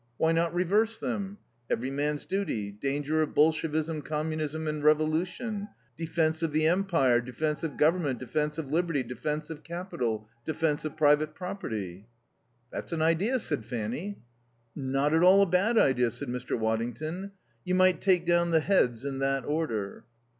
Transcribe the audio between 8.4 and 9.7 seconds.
of Liberty; Defence of